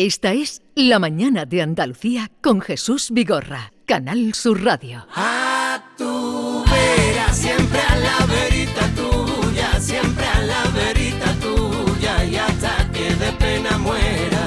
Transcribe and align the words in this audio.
Esta 0.00 0.32
es 0.32 0.62
La 0.76 1.00
Mañana 1.00 1.44
de 1.44 1.60
Andalucía 1.60 2.30
con 2.40 2.60
Jesús 2.60 3.10
Vigorra, 3.10 3.72
Canal 3.84 4.32
Sur 4.32 4.62
Radio. 4.62 5.04
A 5.12 5.82
tu 5.96 6.64
vera, 6.70 7.32
siempre 7.32 7.80
a 7.80 7.96
la 7.96 8.26
verita 8.26 8.88
tuya, 8.94 9.80
siempre 9.80 10.24
a 10.24 10.40
la 10.42 10.62
verita 10.70 11.34
tuya 11.40 12.24
y 12.26 12.36
hasta 12.36 12.88
que 12.92 13.12
de 13.12 13.32
pena 13.40 13.76
muera. 13.78 14.46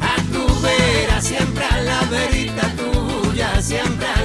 A 0.00 0.16
tu 0.32 0.46
vera, 0.62 1.20
siempre 1.20 1.64
a 1.66 1.82
la 1.82 2.00
verita 2.04 2.72
tuya, 2.76 3.60
siempre 3.60 4.06
a 4.06 4.19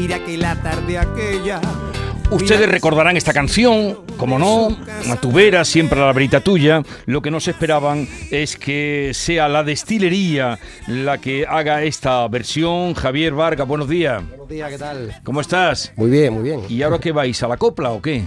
mira 0.00 0.18
que 0.24 0.38
la 0.38 0.56
tarde 0.56 0.96
aquella. 0.96 1.60
Ustedes 2.30 2.68
recordarán 2.70 3.16
esta 3.16 3.34
canción, 3.34 3.98
como 4.16 4.38
no, 4.38 4.68
a 5.10 5.16
tu 5.16 5.30
vera, 5.32 5.64
siempre 5.64 6.00
a 6.00 6.06
la 6.06 6.12
verita 6.12 6.40
tuya. 6.40 6.82
Lo 7.06 7.20
que 7.20 7.30
no 7.30 7.40
se 7.40 7.50
esperaban 7.50 8.08
es 8.30 8.56
que 8.56 9.10
sea 9.12 9.48
la 9.48 9.62
destilería 9.62 10.58
la 10.86 11.18
que 11.18 11.44
haga 11.46 11.82
esta 11.82 12.26
versión. 12.28 12.94
Javier 12.94 13.34
Vargas, 13.34 13.66
buenos 13.66 13.88
días. 13.88 14.22
Buenos 14.26 14.48
días, 14.48 14.70
¿qué 14.70 14.78
tal? 14.78 15.20
¿Cómo 15.22 15.40
estás? 15.40 15.92
Muy 15.96 16.10
bien, 16.10 16.32
muy 16.32 16.44
bien. 16.44 16.60
¿Y 16.68 16.82
ahora 16.82 16.98
qué 16.98 17.12
vais? 17.12 17.42
¿A 17.42 17.48
la 17.48 17.56
copla 17.56 17.90
o 17.90 18.00
qué? 18.00 18.22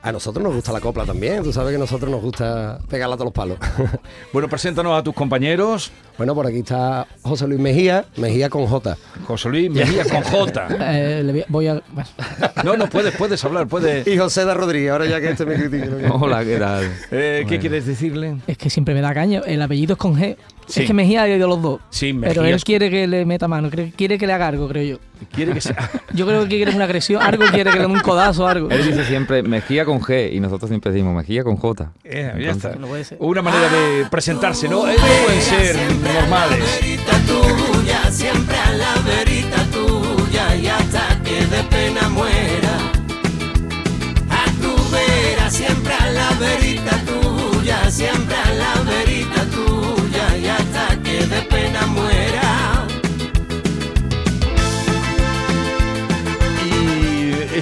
A 0.00 0.12
nosotros 0.12 0.44
nos 0.44 0.54
gusta 0.54 0.72
la 0.72 0.80
copla 0.80 1.04
también, 1.04 1.42
tú 1.42 1.52
sabes 1.52 1.70
que 1.70 1.76
a 1.76 1.78
nosotros 1.80 2.08
nos 2.08 2.22
gusta 2.22 2.78
pegarla 2.88 3.16
a 3.16 3.18
todos 3.18 3.26
los 3.26 3.34
palos. 3.34 3.58
Bueno, 4.32 4.48
preséntanos 4.48 4.96
a 4.98 5.02
tus 5.02 5.12
compañeros. 5.14 5.90
bueno, 6.16 6.34
por 6.34 6.46
aquí 6.46 6.58
está 6.58 7.06
José 7.22 7.46
Luis 7.48 7.58
Mejía, 7.58 8.04
Mejía 8.16 8.48
con 8.48 8.66
J. 8.66 8.96
José 9.26 9.48
Luis 9.48 9.70
Mejía 9.70 10.04
con 10.04 10.22
J. 10.22 10.68
Eh, 10.80 11.22
le 11.24 11.32
voy- 11.32 11.44
voy 11.48 11.66
a. 11.68 11.82
No, 12.64 12.76
no, 12.76 12.88
puedes, 12.88 13.14
puedes 13.16 13.44
hablar, 13.44 13.66
puedes. 13.66 14.06
Y 14.06 14.16
José 14.18 14.44
da 14.44 14.54
Rodríguez, 14.54 14.92
ahora 14.92 15.06
ya 15.06 15.20
que 15.20 15.30
este 15.30 15.44
me 15.46 15.54
critica. 15.56 15.88
Hola, 16.12 16.44
¿qué 16.44 16.56
tal? 16.58 16.92
Eh, 17.10 17.44
¿Qué 17.48 17.58
quieres 17.58 17.86
decirle? 17.86 18.36
Es 18.46 18.56
que 18.58 18.70
siempre 18.70 18.94
me 18.94 19.00
da 19.00 19.12
caña. 19.14 19.40
El 19.46 19.60
apellido 19.62 19.94
es 19.94 19.98
con 19.98 20.14
G. 20.16 20.36
Sí. 20.68 20.80
Es 20.82 20.86
que 20.86 20.92
Mejía 20.94 21.22
ha 21.22 21.28
ido 21.28 21.48
los 21.48 21.60
dos. 21.62 21.80
Sí, 21.90 22.12
Pero 22.12 22.42
Mejía 22.42 22.48
él 22.50 22.54
es- 22.56 22.64
quiere 22.64 22.90
que 22.90 23.06
le 23.06 23.24
meta 23.24 23.48
mano, 23.48 23.70
quiere 23.96 24.18
que 24.18 24.26
le 24.26 24.32
haga 24.32 24.48
algo, 24.48 24.68
creo 24.68 24.84
yo. 24.84 24.98
Quiere 25.34 25.52
que 25.52 25.60
sea. 25.62 25.90
Yo 26.12 26.26
creo 26.26 26.42
que 26.42 26.56
quiere 26.56 26.74
una 26.74 26.84
agresión, 26.84 27.22
algo 27.22 27.44
quiere 27.46 27.70
que 27.70 27.76
le 27.78 27.82
dé 27.82 27.86
un 27.86 28.00
codazo, 28.00 28.46
algo. 28.46 28.68
Él 28.70 28.86
dice 28.86 29.04
siempre 29.04 29.42
Mejía 29.42 29.84
con 29.84 30.00
G 30.00 30.32
y 30.32 30.40
nosotros 30.40 30.68
siempre 30.68 30.92
decimos 30.92 31.14
Mejía 31.16 31.42
con 31.42 31.56
J. 31.56 31.92
Eh, 32.04 32.32
ya 32.40 32.50
está. 32.50 32.74
No 32.76 32.86
puede 32.86 33.04
ser. 33.04 33.16
Una 33.20 33.42
manera 33.42 33.68
de 33.68 34.06
presentarse, 34.10 34.68
¿no? 34.68 34.86
Eh, 34.88 34.94
no 34.98 35.24
pueden 35.24 35.40
ser 35.42 35.76
normales. 36.14 36.58
verita 36.80 37.12
tuya, 37.26 38.10
siempre 38.10 38.56
a 38.56 38.72
la 38.72 38.94
verita 39.06 39.64
tuya 39.72 40.54
y 40.54 40.66
hasta 40.66 41.20
que 41.24 41.46
de 41.46 41.62
pena 41.64 42.08
muera. 42.10 42.67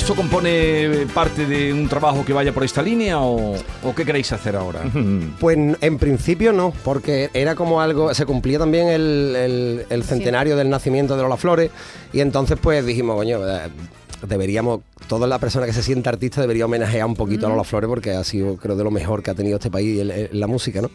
Esto 0.06 0.14
compone 0.14 1.04
parte 1.12 1.46
de 1.46 1.72
un 1.72 1.88
trabajo 1.88 2.24
que 2.24 2.32
vaya 2.32 2.52
por 2.52 2.62
esta 2.62 2.80
línea 2.80 3.18
o, 3.20 3.56
o 3.82 3.94
qué 3.96 4.04
queréis 4.04 4.30
hacer 4.32 4.54
ahora? 4.54 4.82
Pues 5.40 5.58
en 5.80 5.98
principio 5.98 6.52
no, 6.52 6.72
porque 6.84 7.28
era 7.34 7.56
como 7.56 7.80
algo, 7.80 8.14
se 8.14 8.24
cumplía 8.24 8.60
también 8.60 8.86
el, 8.86 9.34
el- 9.36 9.86
el 9.90 10.04
centenario 10.04 10.54
del 10.56 10.70
nacimiento 10.70 11.16
de 11.16 11.22
Lola 11.24 11.36
Flores 11.36 11.72
y 12.12 12.20
entonces 12.20 12.56
pues 12.62 12.86
dijimos, 12.86 13.16
coño, 13.16 13.40
eh, 13.48 13.62
deberíamos, 14.28 14.82
toda 15.08 15.26
la 15.26 15.40
persona 15.40 15.66
que 15.66 15.72
se 15.72 15.82
sienta 15.82 16.10
artista 16.10 16.40
debería 16.40 16.66
homenajear 16.66 17.04
un 17.04 17.16
poquito 17.16 17.46
a 17.46 17.48
Lola 17.48 17.64
Flores 17.64 17.88
porque 17.88 18.12
ha 18.12 18.22
sido 18.22 18.54
creo 18.58 18.76
de 18.76 18.84
lo 18.84 18.92
mejor 18.92 19.24
que 19.24 19.32
ha 19.32 19.34
tenido 19.34 19.56
este 19.56 19.72
país 19.72 20.00
en, 20.00 20.12
en 20.12 20.28
la 20.38 20.46
música, 20.46 20.82
¿no? 20.82 20.90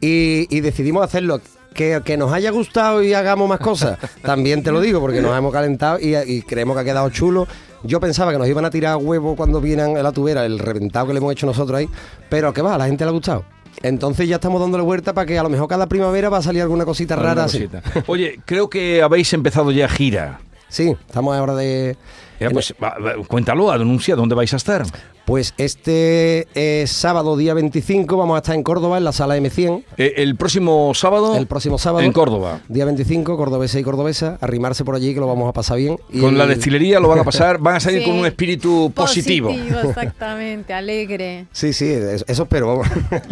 Y, 0.00 0.48
y 0.50 0.60
decidimos 0.60 1.04
hacerlo. 1.04 1.40
Que, 1.74 2.00
que 2.04 2.16
nos 2.16 2.32
haya 2.32 2.50
gustado 2.50 3.02
y 3.02 3.14
hagamos 3.14 3.48
más 3.48 3.60
cosas, 3.60 3.96
también 4.22 4.62
te 4.62 4.72
lo 4.72 4.80
digo, 4.80 5.00
porque 5.00 5.20
nos 5.20 5.36
hemos 5.38 5.52
calentado 5.52 5.98
y, 6.00 6.16
y 6.16 6.42
creemos 6.42 6.74
que 6.76 6.80
ha 6.80 6.84
quedado 6.84 7.08
chulo. 7.10 7.46
Yo 7.84 8.00
pensaba 8.00 8.32
que 8.32 8.38
nos 8.38 8.48
iban 8.48 8.64
a 8.64 8.70
tirar 8.70 8.96
huevo 8.96 9.36
cuando 9.36 9.60
vieran 9.60 9.96
a 9.96 10.02
la 10.02 10.12
tubera, 10.12 10.44
el 10.44 10.58
reventado 10.58 11.06
que 11.06 11.12
le 11.14 11.18
hemos 11.18 11.32
hecho 11.32 11.46
nosotros 11.46 11.78
ahí, 11.78 11.88
pero 12.28 12.52
que 12.52 12.60
va, 12.60 12.74
a 12.74 12.78
la 12.78 12.86
gente 12.86 13.04
le 13.04 13.10
ha 13.10 13.12
gustado. 13.12 13.44
Entonces 13.82 14.28
ya 14.28 14.36
estamos 14.36 14.60
dándole 14.60 14.84
vuelta 14.84 15.14
para 15.14 15.26
que 15.26 15.38
a 15.38 15.42
lo 15.42 15.48
mejor 15.48 15.68
cada 15.68 15.86
primavera 15.86 16.28
va 16.28 16.38
a 16.38 16.42
salir 16.42 16.60
alguna 16.60 16.84
cosita 16.84 17.16
rara 17.16 17.44
así. 17.44 17.68
Oye, 18.06 18.40
creo 18.44 18.68
que 18.68 19.00
habéis 19.00 19.32
empezado 19.32 19.70
ya 19.70 19.88
gira. 19.88 20.40
Sí, 20.70 20.96
estamos 21.06 21.36
ahora 21.36 21.54
de... 21.56 21.96
Ya, 22.40 22.48
pues, 22.48 22.74
va- 22.82 22.96
va, 22.98 23.12
cuéntalo, 23.26 23.70
anuncia 23.70 24.16
dónde 24.16 24.34
vais 24.34 24.52
a 24.54 24.56
estar. 24.56 24.84
Pues 25.26 25.52
este 25.58 26.48
eh, 26.54 26.86
sábado, 26.86 27.36
día 27.36 27.52
25, 27.52 28.16
vamos 28.16 28.34
a 28.36 28.38
estar 28.38 28.54
en 28.54 28.62
Córdoba, 28.62 28.96
en 28.96 29.04
la 29.04 29.12
sala 29.12 29.36
M100. 29.36 29.84
Eh, 29.98 30.14
el 30.16 30.36
próximo 30.36 30.92
sábado. 30.94 31.36
El 31.36 31.46
próximo 31.46 31.76
sábado. 31.76 32.02
En 32.04 32.12
Córdoba. 32.12 32.60
Día 32.68 32.86
25, 32.86 33.36
cordobesa 33.36 33.78
y 33.78 33.82
cordobesa, 33.82 34.38
arrimarse 34.40 34.84
por 34.84 34.94
allí 34.94 35.12
que 35.12 35.20
lo 35.20 35.26
vamos 35.26 35.48
a 35.48 35.52
pasar 35.52 35.76
bien. 35.76 35.98
Y 36.10 36.20
Con 36.20 36.38
la 36.38 36.46
destilería 36.46 36.98
lo 36.98 37.08
van 37.08 37.18
a 37.18 37.24
pasar, 37.24 37.58
van 37.58 37.76
a 37.76 37.80
salir 37.80 38.00
Sí. 38.04 38.06
con 38.08 38.18
un 38.18 38.26
espíritu 38.26 38.90
positivo. 38.94 39.50
exactamente, 39.50 40.72
alegre. 40.72 41.46
Sí, 41.52 41.72
sí, 41.74 41.86
eso, 41.88 42.24
eso 42.26 42.42
espero. 42.44 42.80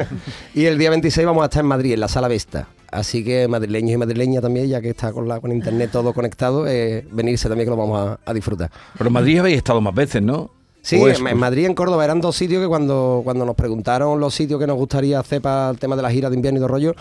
y 0.54 0.66
el 0.66 0.76
día 0.76 0.90
26 0.90 1.26
vamos 1.26 1.42
a 1.42 1.46
estar 1.46 1.60
en 1.62 1.66
Madrid, 1.68 1.94
en 1.94 2.00
la 2.00 2.08
sala 2.08 2.28
Vesta. 2.28 2.68
Así 2.90 3.22
que 3.22 3.46
madrileños 3.48 3.92
y 3.92 3.96
madrileñas 3.98 4.42
también, 4.42 4.66
ya 4.68 4.80
que 4.80 4.90
está 4.90 5.12
con, 5.12 5.28
la, 5.28 5.40
con 5.40 5.52
internet 5.52 5.90
todo 5.92 6.12
conectado, 6.14 6.66
eh, 6.66 7.06
venirse 7.12 7.48
también 7.48 7.66
que 7.66 7.70
lo 7.70 7.76
vamos 7.76 7.98
a, 8.00 8.18
a 8.24 8.32
disfrutar. 8.32 8.70
Pero 8.96 9.08
en 9.08 9.12
Madrid 9.14 9.38
habéis 9.38 9.58
estado 9.58 9.80
más 9.80 9.94
veces, 9.94 10.22
¿no? 10.22 10.50
Sí, 10.80 10.96
¿O 10.98 11.08
es- 11.08 11.20
en, 11.20 11.26
en 11.26 11.36
Madrid 11.38 11.62
y 11.62 11.66
en 11.66 11.74
Córdoba 11.74 12.04
eran 12.04 12.20
dos 12.20 12.34
sitios 12.36 12.62
que 12.62 12.68
cuando, 12.68 13.20
cuando 13.24 13.44
nos 13.44 13.54
preguntaron 13.56 14.18
los 14.20 14.34
sitios 14.34 14.58
que 14.58 14.66
nos 14.66 14.76
gustaría 14.76 15.20
hacer 15.20 15.42
para 15.42 15.70
el 15.70 15.78
tema 15.78 15.96
de 15.96 16.02
la 16.02 16.10
gira 16.10 16.30
de 16.30 16.36
invierno 16.36 16.58
y 16.60 16.62
de 16.62 16.68
rollo, 16.68 16.94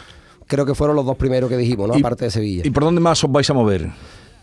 creo 0.45 0.65
que 0.65 0.75
fueron 0.75 0.95
los 0.95 1.05
dos 1.05 1.15
primeros 1.15 1.49
que 1.49 1.55
dijimos, 1.55 1.87
¿no? 1.87 1.93
Aparte 1.95 2.25
de 2.25 2.31
Sevilla. 2.31 2.63
¿Y 2.65 2.69
por 2.69 2.83
dónde 2.83 2.99
más 2.99 3.23
os 3.23 3.31
vais 3.31 3.49
a 3.49 3.53
mover? 3.53 3.89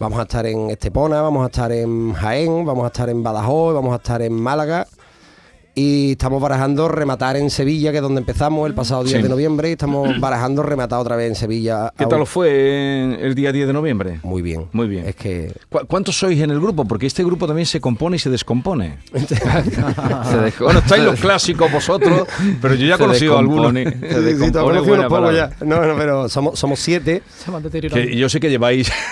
Vamos 0.01 0.19
a 0.19 0.23
estar 0.23 0.47
en 0.47 0.71
Estepona, 0.71 1.21
vamos 1.21 1.43
a 1.45 1.47
estar 1.47 1.71
en 1.73 2.15
Jaén, 2.15 2.65
vamos 2.65 2.85
a 2.85 2.87
estar 2.87 3.09
en 3.11 3.23
Badajoz, 3.23 3.75
vamos 3.75 3.93
a 3.93 3.97
estar 3.97 4.23
en 4.23 4.33
Málaga. 4.33 4.87
Y 5.77 6.13
estamos 6.13 6.41
barajando 6.41 6.87
rematar 6.87 7.37
en 7.37 7.51
Sevilla, 7.51 7.91
que 7.91 7.97
es 7.97 8.03
donde 8.03 8.21
empezamos 8.21 8.69
el 8.69 8.75
pasado 8.75 9.03
10 9.03 9.17
Sí. 9.17 9.23
de 9.25 9.29
noviembre. 9.29 9.71
Y 9.71 9.73
estamos 9.73 10.21
barajando 10.21 10.63
rematar 10.63 11.01
otra 11.01 11.17
vez 11.17 11.31
en 11.31 11.35
Sevilla. 11.35 11.93
¿Qué 11.99 12.07
tal 12.07 12.21
os 12.21 12.29
fue 12.29 13.19
el 13.21 13.35
día 13.35 13.51
10 13.51 13.67
de 13.67 13.73
noviembre? 13.73 14.21
Muy 14.23 14.41
bien. 14.41 14.67
Muy 14.73 14.87
bien. 14.87 15.05
Es 15.05 15.17
que 15.17 15.53
¿Cu- 15.69 15.85
¿Cuántos 15.89 16.17
sois 16.17 16.41
en 16.41 16.51
el 16.53 16.61
grupo? 16.61 16.85
Porque 16.85 17.07
este 17.07 17.25
grupo 17.25 17.49
también 17.49 17.67
se 17.67 17.81
compone 17.81 18.17
y 18.17 18.19
se 18.21 18.31
descompone. 18.31 18.99
Se 19.15 20.37
dejó- 20.39 20.65
Bueno, 20.67 20.79
estáis 20.79 21.03
los 21.03 21.19
clásicos 21.19 21.71
vosotros, 21.73 22.29
pero 22.63 22.75
yo 22.75 22.87
ya 22.87 22.95
he 22.95 22.99
conocido 22.99 23.35
a 23.37 23.41
algunos. 23.41 23.75
descompone, 23.75 24.09
Se 24.09 24.15
Sí, 24.15 24.15
sí, 24.15 24.15
tú 24.15 24.17
has 24.19 24.25
descompone 24.25 24.63
conocido 24.63 24.85
buena 24.85 25.01
unos 25.01 25.09
pocos 25.19 25.31
palabra. 25.35 25.57
ya. 25.59 25.67
No, 25.67 25.87
no, 25.87 25.97
pero 25.97 26.29
somos, 26.29 26.57
somos 26.57 26.79
siete. 26.79 27.23
Se 27.45 27.51
van 27.51 27.63
deteriorando. 27.65 28.09
Que 28.11 28.17
yo 28.17 28.29
sé 28.29 28.39
que 28.39 28.49
lleváis. 28.49 28.93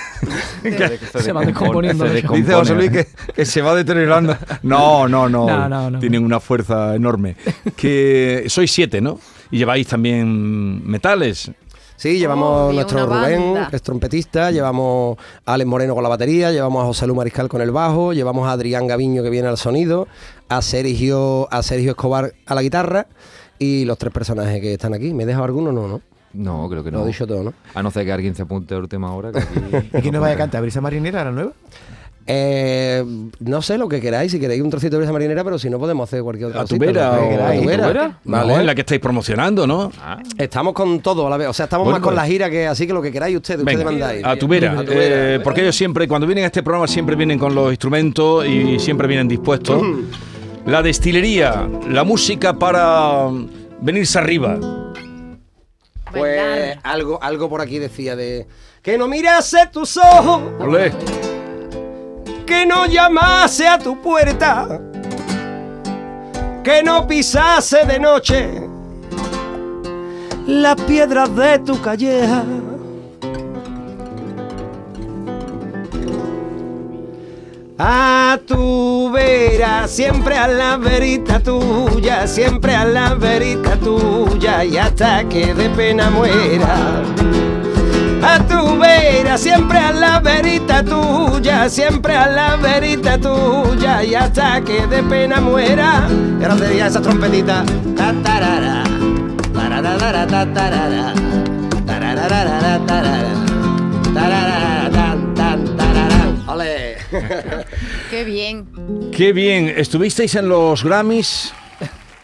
Se 1.20 1.32
van 1.32 1.46
descomponiendo. 1.46 2.06
se 2.06 2.14
Dice. 2.22 2.52
José 2.54 2.74
Luis 2.76 2.90
que, 2.92 3.08
que 3.34 3.44
se 3.44 3.60
va 3.62 3.74
deteriorando. 3.74 4.36
No, 4.62 5.08
no, 5.08 5.28
no. 5.28 5.46
No, 5.48 5.68
no, 5.68 5.90
no. 5.90 5.98
Tienen 5.98 6.24
una 6.24 6.38
fuerza 6.38 6.51
enorme. 6.60 7.36
Que 7.76 8.44
sois 8.48 8.70
siete, 8.70 9.00
¿no? 9.00 9.18
Y 9.50 9.58
lleváis 9.58 9.86
también 9.86 10.86
metales. 10.88 11.50
Sí, 11.96 12.18
llevamos 12.18 12.74
nuestro 12.74 13.06
Rubén, 13.06 13.54
banda. 13.54 13.68
que 13.70 13.76
es 13.76 13.82
trompetista, 13.82 14.50
llevamos 14.50 15.16
a 15.46 15.54
Alex 15.54 15.68
Moreno 15.68 15.94
con 15.94 16.02
la 16.02 16.08
batería, 16.08 16.50
llevamos 16.50 16.82
a 16.82 16.86
José 16.86 17.06
Lu 17.06 17.14
Mariscal 17.14 17.48
con 17.48 17.60
el 17.60 17.70
bajo, 17.70 18.12
llevamos 18.12 18.48
a 18.48 18.52
Adrián 18.52 18.88
Gaviño 18.88 19.22
que 19.22 19.30
viene 19.30 19.46
al 19.46 19.56
sonido, 19.56 20.08
a 20.48 20.62
Sergio, 20.62 21.46
a 21.52 21.62
Sergio 21.62 21.90
Escobar 21.92 22.32
a 22.46 22.54
la 22.56 22.62
guitarra 22.62 23.06
y 23.58 23.84
los 23.84 23.98
tres 23.98 24.12
personajes 24.12 24.60
que 24.60 24.72
están 24.72 24.94
aquí. 24.94 25.14
¿Me 25.14 25.22
he 25.22 25.26
dejado 25.26 25.44
alguno? 25.44 25.70
No, 25.70 25.86
¿no? 25.86 26.00
No, 26.32 26.68
creo 26.68 26.82
que 26.82 26.90
Lo 26.90 26.98
no. 27.00 27.04
he 27.04 27.08
dicho 27.08 27.24
todo, 27.26 27.44
¿no? 27.44 27.54
A 27.74 27.82
no 27.84 27.90
ser 27.92 28.04
que 28.06 28.10
alguien 28.12 28.34
se 28.34 28.42
apunte 28.42 28.74
a 28.74 28.78
última 28.78 29.12
hora. 29.14 29.30
Que 29.30 29.38
aquí- 29.38 29.88
¿Y 29.98 30.00
quién 30.00 30.12
nos 30.14 30.22
vaya 30.22 30.34
a 30.34 30.38
cantar? 30.38 30.62
¿Brisa 30.62 30.80
Marinera, 30.80 31.22
la 31.24 31.30
nueva? 31.30 31.52
Eh, 32.26 33.04
no 33.40 33.62
sé 33.62 33.76
lo 33.78 33.88
que 33.88 34.00
queráis, 34.00 34.30
si 34.30 34.38
queréis 34.38 34.62
un 34.62 34.70
trocito 34.70 34.92
de 34.92 34.98
brisa 34.98 35.12
marinera, 35.12 35.42
pero 35.42 35.58
si 35.58 35.68
no 35.68 35.78
podemos 35.78 36.08
hacer 36.08 36.22
cualquier 36.22 36.50
otra 36.50 36.60
¿A 36.60 36.64
tu 36.64 36.78
cosita, 36.78 36.86
vera 36.86 37.10
lo 37.16 37.18
que 37.20 37.26
o- 37.26 37.30
queráis. 37.30 37.58
¿A 37.58 37.62
tu 37.62 37.68
vera? 37.68 37.86
vera? 37.88 38.18
Vale. 38.24 38.52
No, 38.52 38.60
en 38.60 38.66
la 38.66 38.74
que 38.74 38.80
estáis 38.82 39.00
promocionando, 39.00 39.66
¿no? 39.66 39.90
Ah, 40.00 40.22
Estamos 40.38 40.72
con 40.72 41.00
todo 41.00 41.26
a 41.26 41.30
la 41.30 41.36
vez, 41.36 41.48
o 41.48 41.52
sea, 41.52 41.64
estamos 41.64 41.84
Bueno, 41.84 41.98
más 41.98 42.02
con 42.04 42.14
pues. 42.14 42.22
la 42.24 42.28
gira 42.30 42.48
que 42.50 42.66
así 42.66 42.86
que 42.86 42.92
lo 42.92 43.02
que 43.02 43.10
queráis 43.10 43.36
ustedes, 43.36 43.64
Venga, 43.64 43.80
ustedes 43.80 44.00
mandáis. 44.00 44.24
a 44.24 44.36
tu 44.36 44.46
vera. 44.46 44.72
A 44.78 44.84
tu 44.84 44.90
vera. 44.92 45.34
Eh, 45.34 45.40
porque 45.42 45.62
ellos 45.62 45.74
siempre, 45.76 46.06
cuando 46.06 46.26
vienen 46.26 46.44
a 46.44 46.46
este 46.46 46.62
programa, 46.62 46.86
siempre 46.86 47.16
vienen 47.16 47.38
con 47.38 47.54
los 47.54 47.70
instrumentos 47.70 48.46
y 48.46 48.78
siempre 48.78 49.08
vienen 49.08 49.26
dispuestos. 49.26 49.82
La 50.64 50.80
destilería, 50.80 51.68
la 51.88 52.04
música 52.04 52.52
para 52.56 53.26
venirse 53.80 54.16
arriba. 54.18 54.58
Pues 56.12 56.76
algo, 56.82 57.18
algo 57.22 57.48
por 57.48 57.60
aquí 57.62 57.78
decía 57.78 58.14
de 58.16 58.46
que 58.82 58.98
no 58.98 59.08
mirase 59.08 59.66
tus 59.72 59.96
ojos, 59.96 60.42
Olé. 60.60 60.92
Que 62.52 62.66
no 62.66 62.84
llamase 62.84 63.66
a 63.66 63.78
tu 63.78 63.98
puerta, 63.98 64.78
que 66.62 66.82
no 66.82 67.06
pisase 67.06 67.86
de 67.86 67.98
noche 67.98 68.68
las 70.46 70.78
piedras 70.82 71.34
de 71.34 71.58
tu 71.60 71.80
calleja. 71.80 72.44
A 77.78 78.38
tu 78.46 79.10
vera, 79.10 79.88
siempre 79.88 80.36
a 80.36 80.46
la 80.46 80.76
verita 80.76 81.40
tuya, 81.40 82.26
siempre 82.26 82.74
a 82.74 82.84
la 82.84 83.14
verita 83.14 83.78
tuya 83.78 84.62
y 84.62 84.76
hasta 84.76 85.24
que 85.26 85.54
de 85.54 85.70
pena 85.70 86.10
muera. 86.10 87.02
A 88.22 88.38
tu 88.46 88.78
vera, 88.78 89.36
siempre 89.36 89.78
a 89.78 89.92
la 89.92 90.20
verita 90.20 90.84
tuya, 90.84 91.68
siempre 91.68 92.14
a 92.14 92.28
la 92.28 92.56
verita 92.56 93.18
tuya 93.18 94.04
y 94.04 94.14
hasta 94.14 94.60
que 94.62 94.86
de 94.86 95.02
pena 95.02 95.40
muera. 95.40 96.08
Y 96.40 96.44
ahora 96.44 96.56
sería 96.58 96.86
esa 96.86 97.02
trompetita. 97.02 97.64
Ta, 97.96 98.14
tarara, 98.22 98.84
tararara, 99.52 100.26
ta, 100.26 100.54
tarara, 100.54 101.14
tararara, 101.84 102.80
tarara, 102.86 103.34
tararara, 104.14 104.90
tan, 104.90 105.34
tan, 105.34 105.76
tararán. 105.76 106.44
¡Ole! 106.48 106.96
Qué 108.10 108.24
bien. 108.24 108.68
Qué 109.10 109.32
bien. 109.32 109.68
¿Estuvisteis 109.76 110.34
en 110.36 110.48
los 110.48 110.84
Grammys? 110.84 111.52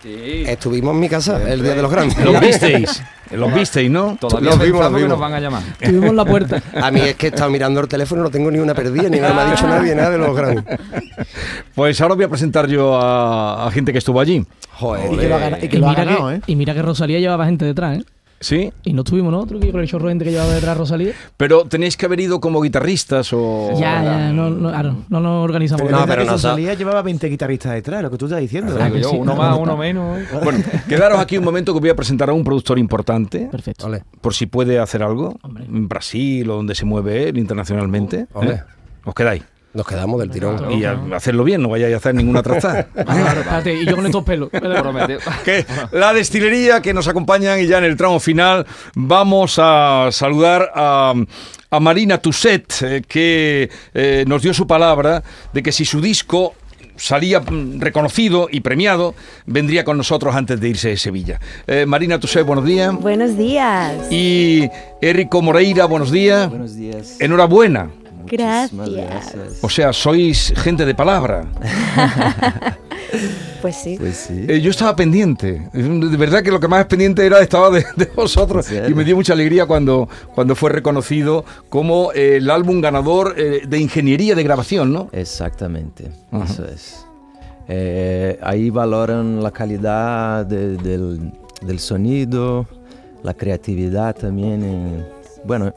Estuvimos 0.04 0.94
en 0.94 1.00
mi 1.00 1.08
casa 1.08 1.42
el 1.50 1.62
día 1.62 1.74
de 1.74 1.82
los 1.82 1.90
grandes. 1.90 2.18
¿Los 2.24 2.40
visteis? 2.40 3.02
¿Los 3.32 3.52
visteis, 3.54 3.90
no? 3.90 4.16
Todavía 4.20 4.50
Los 4.50 4.58
vimos, 4.60 4.80
los 4.80 4.88
que 4.90 4.96
vimos. 4.96 5.08
nos 5.10 5.18
van 5.20 5.34
a 5.34 5.40
llamar. 5.40 5.62
Tuvimos 5.80 6.14
la 6.14 6.24
puerta. 6.24 6.62
A 6.82 6.90
mí 6.90 7.00
es 7.00 7.14
que 7.16 7.26
he 7.26 7.28
estado 7.30 7.50
mirando 7.50 7.80
el 7.80 7.88
teléfono, 7.88 8.22
no 8.22 8.30
tengo 8.30 8.50
ni 8.50 8.58
una 8.58 8.74
perdida, 8.74 9.08
ni 9.08 9.18
nada 9.20 9.34
me 9.34 9.40
ha 9.42 9.50
dicho 9.50 9.66
nadie, 9.66 9.94
nada 9.94 10.10
de 10.10 10.18
los 10.18 10.34
grandes. 10.36 10.64
Pues 11.74 12.00
ahora 12.00 12.14
voy 12.14 12.24
a 12.24 12.28
presentar 12.28 12.66
yo 12.68 12.96
a, 13.00 13.66
a 13.66 13.70
gente 13.70 13.92
que 13.92 13.98
estuvo 13.98 14.20
allí. 14.20 14.44
Joder. 14.72 15.12
Y 15.12 15.16
que 15.18 15.28
lo 15.28 15.34
ha, 15.34 15.38
gana- 15.38 15.58
y 15.60 15.68
que 15.68 15.76
Y 15.76 15.80
lo 15.80 15.86
ha 15.86 15.90
mira, 15.90 16.04
ganado, 16.04 16.28
que, 16.28 16.34
¿eh? 16.36 16.40
y 16.46 16.56
mira 16.56 16.74
que 16.74 16.82
Rosalía 16.82 17.18
llevaba 17.20 17.44
gente 17.46 17.64
detrás, 17.64 17.98
¿eh? 17.98 18.04
¿Sí? 18.40 18.72
Y 18.84 18.92
no 18.92 19.02
estuvimos 19.02 19.32
nosotros, 19.32 19.60
que 19.60 19.72
que 19.72 19.78
el 19.78 19.88
chorro 19.88 20.08
gente 20.08 20.24
que 20.24 20.30
llevaba 20.30 20.52
detrás 20.52 20.76
Rosalía. 20.76 21.12
Pero 21.36 21.64
tenéis 21.64 21.96
que 21.96 22.06
haber 22.06 22.20
ido 22.20 22.40
como 22.40 22.60
guitarristas 22.60 23.32
o... 23.32 23.70
Ya, 23.78 24.02
ya, 24.02 24.32
no, 24.32 24.50
no, 24.50 24.68
claro, 24.70 24.96
no 25.08 25.20
nos 25.20 25.44
organizamos. 25.44 25.82
Pero 25.86 25.98
No, 25.98 26.06
pero 26.06 26.24
no 26.24 26.32
Rosalía 26.32 26.74
llevaba 26.74 27.02
20 27.02 27.28
guitarristas 27.28 27.72
detrás, 27.72 28.02
lo 28.02 28.10
que 28.10 28.16
tú 28.16 28.26
estás 28.26 28.40
diciendo. 28.40 28.76
Digo 28.76 28.96
yo, 28.96 29.10
sí, 29.10 29.16
uno 29.16 29.32
no, 29.32 29.38
más, 29.38 29.50
no, 29.50 29.62
uno 29.62 29.72
no. 29.72 29.78
menos. 29.78 30.18
Bueno, 30.44 30.64
quedaros 30.88 31.18
aquí 31.18 31.36
un 31.36 31.44
momento 31.44 31.74
que 31.74 31.80
voy 31.80 31.90
a 31.90 31.96
presentar 31.96 32.30
a 32.30 32.32
un 32.32 32.44
productor 32.44 32.78
importante, 32.78 33.48
Perfecto. 33.50 33.90
Por 34.20 34.34
si 34.34 34.46
puede 34.46 34.78
hacer 34.78 35.02
algo, 35.02 35.36
Hombre. 35.42 35.64
en 35.64 35.88
Brasil 35.88 36.48
o 36.50 36.56
donde 36.56 36.74
se 36.74 36.84
mueve 36.84 37.28
él 37.28 37.38
internacionalmente. 37.38 38.26
¿eh? 38.42 38.62
Os 39.04 39.14
quedáis. 39.14 39.42
Nos 39.78 39.86
quedamos 39.86 40.20
del 40.20 40.30
tirón. 40.30 40.70
Y 40.72 40.84
a- 40.84 40.98
hacerlo 41.14 41.44
bien, 41.44 41.62
no 41.62 41.70
vayáis 41.70 41.94
a 41.94 41.96
hacer 41.96 42.14
ninguna 42.14 42.42
trastada. 42.42 42.84
Claro, 42.92 43.70
y 43.70 43.86
yo 43.86 43.96
con 43.96 44.04
estos 44.04 44.24
pelos. 44.24 44.50
Que 45.44 45.64
la 45.92 46.12
destilería 46.12 46.82
que 46.82 46.92
nos 46.92 47.08
acompañan 47.08 47.60
y 47.60 47.66
ya 47.66 47.78
en 47.78 47.84
el 47.84 47.96
tramo 47.96 48.20
final 48.20 48.66
vamos 48.94 49.58
a 49.58 50.08
saludar 50.10 50.70
a, 50.74 51.14
a 51.70 51.80
Marina 51.80 52.18
Tusset, 52.18 52.72
eh, 52.82 53.02
que 53.06 53.70
eh, 53.94 54.24
nos 54.26 54.42
dio 54.42 54.52
su 54.52 54.66
palabra 54.66 55.22
de 55.52 55.62
que 55.62 55.72
si 55.72 55.84
su 55.84 56.00
disco 56.00 56.54
salía 56.96 57.40
mm, 57.40 57.78
reconocido 57.80 58.48
y 58.50 58.60
premiado, 58.60 59.14
vendría 59.46 59.84
con 59.84 59.96
nosotros 59.96 60.34
antes 60.34 60.60
de 60.60 60.68
irse 60.68 60.88
de 60.88 60.96
Sevilla. 60.96 61.40
Eh, 61.68 61.86
Marina 61.86 62.18
Tusset, 62.18 62.44
buenos 62.44 62.64
días. 62.64 62.92
Buenos 62.94 63.36
días. 63.38 64.10
Y 64.10 64.68
Érico 65.00 65.40
Moreira, 65.40 65.84
buenos 65.86 66.10
días. 66.10 66.50
Buenos 66.50 66.74
días. 66.74 67.16
Enhorabuena. 67.20 67.90
Muchísimas 68.36 68.90
Gracias. 68.90 69.34
gracias. 69.34 69.58
O 69.64 69.68
sea, 69.68 69.92
sois 69.92 70.52
gente 70.56 70.84
de 70.84 70.94
palabra. 70.94 71.46
Pues 73.62 73.74
sí. 73.76 73.96
Pues 73.98 74.16
sí. 74.16 74.44
Eh, 74.48 74.60
yo 74.60 74.70
estaba 74.70 74.94
pendiente. 74.94 75.68
De 75.72 76.16
verdad 76.16 76.42
que 76.42 76.50
lo 76.50 76.60
que 76.60 76.68
más 76.68 76.84
pendiente 76.86 77.24
era 77.26 77.40
estaba 77.40 77.70
de, 77.70 77.84
de 77.96 78.04
vosotros. 78.14 78.66
Y 78.70 78.94
me 78.94 79.02
dio 79.04 79.16
mucha 79.16 79.32
alegría 79.32 79.66
cuando, 79.66 80.08
cuando 80.34 80.54
fue 80.54 80.70
reconocido 80.70 81.44
como 81.68 82.12
eh, 82.12 82.36
el 82.36 82.50
álbum 82.50 82.80
ganador 82.80 83.34
eh, 83.36 83.62
de 83.66 83.78
ingeniería 83.80 84.34
de 84.34 84.42
grabación, 84.44 84.92
¿no? 84.92 85.08
Exactamente, 85.12 86.10
Ajá. 86.30 86.44
eso 86.44 86.64
es. 86.66 87.04
Eh, 87.68 88.38
ahí 88.42 88.70
valoran 88.70 89.42
la 89.42 89.50
calidad 89.50 90.46
de- 90.46 90.76
del, 90.76 91.32
del 91.62 91.78
sonido, 91.80 92.66
la 93.22 93.34
creatividad 93.34 94.14
también. 94.14 94.62
eh. 94.62 95.04
Bueno, 95.44 95.74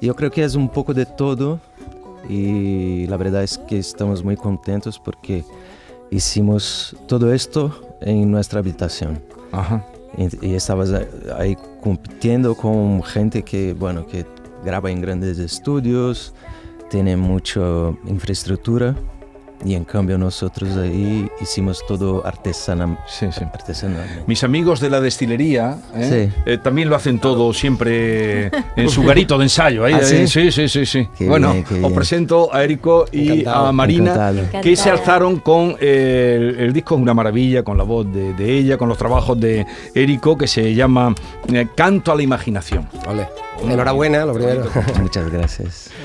yo 0.00 0.14
creo 0.14 0.30
que 0.30 0.44
es 0.44 0.54
un 0.54 0.68
poco 0.68 0.94
de 0.94 1.04
todo 1.06 1.58
y 2.28 3.06
la 3.06 3.16
verdad 3.16 3.42
es 3.42 3.58
que 3.58 3.78
estamos 3.78 4.24
muy 4.24 4.36
contentos 4.36 4.98
porque 4.98 5.44
hicimos 6.10 6.96
todo 7.06 7.32
esto 7.32 7.96
en 8.00 8.30
nuestra 8.30 8.60
habitación. 8.60 9.22
Ajá. 9.52 9.84
Y, 10.16 10.48
y 10.48 10.54
estabas 10.54 10.92
ahí 11.36 11.56
compitiendo 11.82 12.54
con 12.54 13.02
gente 13.02 13.42
que, 13.42 13.74
bueno, 13.74 14.06
que 14.06 14.24
graba 14.64 14.90
en 14.90 15.00
grandes 15.00 15.38
estudios, 15.38 16.34
tiene 16.90 17.16
mucha 17.16 17.60
infraestructura 18.06 18.94
y 19.64 19.74
en 19.74 19.84
cambio 19.84 20.18
nosotros 20.18 20.76
ahí 20.76 21.28
hicimos 21.40 21.84
todo 21.86 22.26
artesana, 22.26 22.98
Sí, 23.06 23.26
sí. 23.32 23.44
artesanalmente. 23.52 24.24
Mis 24.26 24.42
amigos 24.44 24.80
de 24.80 24.90
la 24.90 25.00
destilería 25.00 25.78
¿eh? 25.94 26.30
Sí. 26.34 26.42
Eh, 26.46 26.58
también 26.58 26.88
lo 26.88 26.96
hacen 26.96 27.18
todo 27.18 27.52
siempre 27.52 28.50
en 28.76 28.88
su 28.90 29.02
garito 29.04 29.38
de 29.38 29.44
ensayo. 29.44 29.84
Ahí, 29.84 29.94
¿Ah, 30.00 30.00
sí? 30.02 30.16
eh, 30.16 30.26
sí, 30.26 30.50
sí, 30.52 30.68
sí, 30.68 30.84
sí. 30.86 31.08
Qué 31.16 31.28
bueno, 31.28 31.52
bien, 31.52 31.64
os 31.64 31.70
bien. 31.78 31.94
presento 31.94 32.52
a 32.52 32.62
Érico 32.64 33.06
y 33.12 33.30
Encantado, 33.40 33.66
a 33.66 33.72
Marina, 33.72 34.12
encantado. 34.30 34.62
que 34.62 34.76
se 34.76 34.90
alzaron 34.90 35.38
con 35.40 35.76
eh, 35.80 36.36
el, 36.38 36.60
el 36.60 36.72
disco 36.72 36.96
es 36.96 37.00
una 37.02 37.14
maravilla, 37.14 37.62
con 37.62 37.78
la 37.78 37.84
voz 37.84 38.12
de, 38.12 38.34
de 38.34 38.58
ella, 38.58 38.76
con 38.76 38.88
los 38.88 38.98
trabajos 38.98 39.38
de 39.40 39.66
Érico, 39.94 40.36
que 40.36 40.46
se 40.46 40.74
llama 40.74 41.14
eh, 41.52 41.68
Canto 41.74 42.12
a 42.12 42.16
la 42.16 42.22
Imaginación. 42.22 42.88
Ole. 43.08 43.28
Enhorabuena, 43.62 44.24
lo 44.26 44.34
primero. 44.34 44.64
Muchas 45.00 45.30
gracias. 45.30 45.90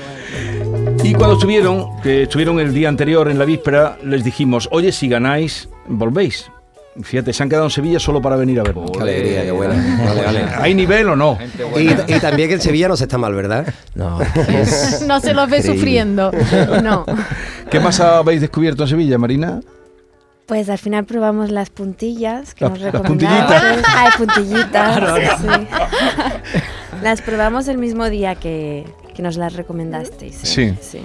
Y 1.02 1.14
cuando 1.14 1.34
estuvieron, 1.34 2.00
que 2.02 2.22
estuvieron 2.24 2.60
el 2.60 2.74
día 2.74 2.88
anterior 2.88 3.28
en 3.30 3.38
la 3.38 3.44
víspera, 3.44 3.96
les 4.04 4.22
dijimos, 4.22 4.68
oye, 4.70 4.92
si 4.92 5.08
ganáis, 5.08 5.68
volvéis. 5.86 6.50
Fíjate, 7.02 7.32
se 7.32 7.42
han 7.42 7.48
quedado 7.48 7.64
en 7.66 7.70
Sevilla 7.70 7.98
solo 7.98 8.20
para 8.20 8.36
venir 8.36 8.60
a 8.60 8.64
ver. 8.64 8.74
Qué 8.92 9.00
alegría, 9.00 9.42
qué 9.44 9.50
buena. 9.52 9.74
Vale, 10.04 10.22
vale. 10.22 10.44
¿Hay 10.58 10.74
nivel 10.74 11.08
o 11.08 11.16
no? 11.16 11.38
Y, 11.76 11.88
también 12.20 12.48
que 12.48 12.54
en 12.56 12.60
Sevilla 12.60 12.88
no 12.88 12.96
se 12.96 13.04
está 13.04 13.16
mal, 13.16 13.32
¿verdad? 13.34 13.72
No, 13.94 14.18
No 15.06 15.20
se 15.20 15.32
los 15.32 15.48
ve 15.48 15.58
increíble. 15.58 15.62
sufriendo. 15.78 16.30
No. 16.82 17.06
¿Qué 17.70 17.80
más 17.80 18.00
habéis 18.00 18.40
descubierto 18.40 18.82
en 18.82 18.88
Sevilla, 18.88 19.18
Marina? 19.18 19.60
Pues 20.46 20.68
al 20.68 20.78
final 20.78 21.04
probamos 21.04 21.50
las 21.50 21.70
puntillas 21.70 22.54
que 22.54 22.64
La- 22.64 22.70
nos 22.70 22.80
las 22.80 22.92
recomendaste. 22.92 23.82
Ay, 23.96 24.10
puntillitas. 24.18 25.40
sí. 25.40 25.46
Las 27.02 27.22
probamos 27.22 27.68
el 27.68 27.78
mismo 27.78 28.10
día 28.10 28.34
que, 28.34 28.84
que 29.20 29.24
nos 29.24 29.36
las 29.36 29.52
recomendasteis. 29.52 30.34
Sí. 30.34 30.72
sí. 30.80 31.00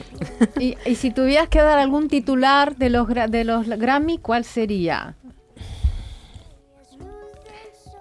Y, 0.58 0.78
y 0.86 0.96
si 0.96 1.12
tuvieras 1.12 1.50
que 1.50 1.60
dar 1.60 1.78
algún 1.78 2.08
titular 2.08 2.78
de 2.78 2.90
los, 2.90 3.10
de 3.10 3.44
los 3.44 3.68
Grammy, 3.68 4.20
¿cuál 4.20 4.46
sería? 4.46 5.16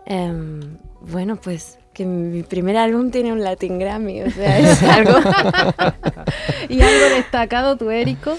Em, 0.06 0.78
bueno, 1.00 1.34
pues 1.34 1.78
que 1.92 2.06
mi 2.06 2.44
primer 2.44 2.76
álbum 2.76 3.10
tiene 3.10 3.32
un 3.32 3.42
Latin 3.42 3.76
Grammy, 3.76 4.22
o 4.22 4.30
sea, 4.30 4.60
es 4.60 4.82
algo... 4.84 5.18
¿Y 6.68 6.80
algo 6.80 7.16
destacado, 7.16 7.76
tu 7.76 7.90
Érico? 7.90 8.36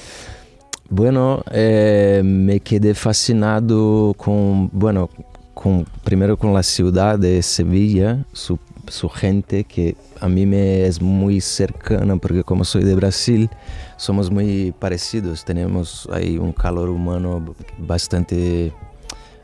Bueno, 0.88 1.44
eh, 1.52 2.22
me 2.24 2.62
quedé 2.62 2.94
fascinado 2.94 4.14
con, 4.14 4.70
bueno, 4.72 5.10
con, 5.54 5.86
primero 6.06 6.38
con 6.38 6.54
la 6.54 6.64
ciudad 6.64 7.20
de 7.20 7.42
Sevilla, 7.42 8.24
su, 8.32 8.60
su 8.88 9.10
gente 9.10 9.64
que 9.64 9.96
a 10.20 10.28
mí 10.28 10.46
me 10.46 10.86
es 10.86 11.02
muy 11.02 11.42
cercana 11.42 12.16
porque 12.18 12.44
como 12.44 12.64
soy 12.64 12.84
de 12.84 12.96
Brasil, 12.96 13.50
somos 13.98 14.30
muy 14.32 14.74
parecidos, 14.78 15.44
tenemos 15.46 16.08
ahí 16.12 16.38
un 16.38 16.52
calor 16.52 16.90
humano 16.90 17.56
bastante 17.78 18.72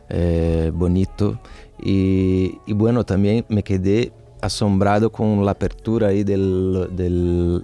eh, 0.09 0.71
bonito. 0.73 1.39
Y, 1.83 2.59
y 2.65 2.73
bueno, 2.73 3.03
también 3.05 3.45
me 3.49 3.63
quedé 3.63 4.11
asombrado 4.41 5.11
con 5.11 5.43
la 5.45 5.51
apertura 5.51 6.07
ahí 6.09 6.23
del, 6.23 6.89
del- 6.91 7.63